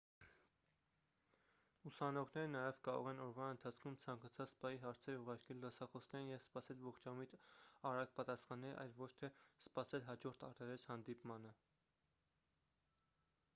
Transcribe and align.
ուսանողները 1.89 2.49
նաև 2.53 2.77
կարող 2.87 3.09
են 3.11 3.19
օրվա 3.25 3.49
ընթացքում 3.55 3.97
ցանկացած 4.05 4.53
պահի 4.63 4.79
հարցեր 4.85 5.19
ուղարկել 5.25 5.61
դասախոսներին 5.65 6.31
և 6.33 6.41
սպասել 6.45 6.81
ողջամիտ 6.87 7.35
արագ 7.91 8.15
պատասխանների 8.21 8.79
այլ 8.85 8.95
ոչ 9.03 9.09
թե 9.23 9.29
սպասել 9.67 10.07
հաջորդ 10.11 10.47
առերես 10.49 10.87
հանդիպմանը 10.93 11.53